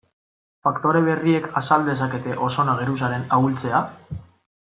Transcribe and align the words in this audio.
Faktore 0.67 0.97
berriek 1.07 1.45
azal 1.61 1.85
dezakete 1.89 2.33
ozono 2.47 2.75
geruzaren 2.81 3.29
ahultzea? 3.39 3.85